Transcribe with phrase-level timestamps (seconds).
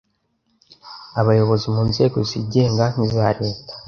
[1.19, 3.73] Abayobozi mu nzego zigenga n'iza Leta